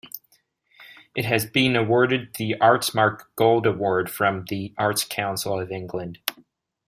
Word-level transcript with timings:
It 1.15 1.25
has 1.25 1.45
been 1.45 1.75
awarded 1.75 2.33
the 2.39 2.55
Artsmark 2.59 3.25
Gold 3.35 3.67
Award 3.67 4.09
from 4.09 4.45
the 4.45 4.73
Arts 4.75 5.03
Council 5.03 5.59
of 5.59 5.71
England. 5.71 6.17